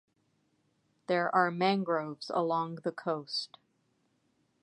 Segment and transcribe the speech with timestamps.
[1.05, 3.59] There are mangroves along the coast.